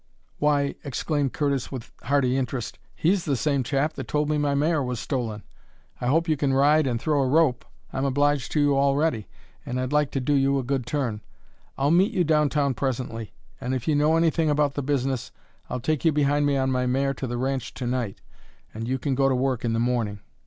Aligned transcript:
"Why," 0.39 0.73
exclaimed 0.83 1.31
Curtis 1.31 1.71
with 1.71 1.91
hearty 2.01 2.35
interest, 2.35 2.79
"he's 2.95 3.23
the 3.25 3.35
same 3.35 3.61
chap 3.61 3.93
that 3.93 4.07
told 4.07 4.29
me 4.31 4.39
my 4.39 4.55
mare 4.55 4.81
was 4.81 4.99
stolen. 4.99 5.43
I 6.01 6.07
hope 6.07 6.27
you 6.27 6.35
can 6.35 6.55
ride 6.55 6.87
and 6.87 6.99
throw 6.99 7.21
a 7.21 7.27
rope; 7.27 7.63
I'm 7.93 8.03
obliged 8.03 8.51
to 8.53 8.59
you 8.59 8.75
already, 8.75 9.27
and 9.63 9.79
I'd 9.79 9.93
like 9.93 10.09
to 10.13 10.19
do 10.19 10.33
you 10.33 10.57
a 10.57 10.63
good 10.63 10.87
turn. 10.87 11.21
I'll 11.77 11.91
meet 11.91 12.13
you 12.13 12.23
down 12.23 12.49
town 12.49 12.73
presently, 12.73 13.33
and 13.61 13.75
if 13.75 13.87
you 13.87 13.93
know 13.93 14.17
anything 14.17 14.49
about 14.49 14.73
the 14.73 14.81
business 14.81 15.29
I'll 15.69 15.79
take 15.79 16.03
you 16.03 16.11
behind 16.11 16.47
me 16.47 16.57
on 16.57 16.71
my 16.71 16.87
mare 16.87 17.13
to 17.13 17.27
the 17.27 17.37
ranch 17.37 17.71
to 17.75 17.85
night, 17.85 18.21
and 18.73 18.87
you 18.87 18.97
can 18.97 19.13
go 19.13 19.29
to 19.29 19.35
work 19.35 19.63
in 19.63 19.73
the 19.73 19.79
morning." 19.79 20.21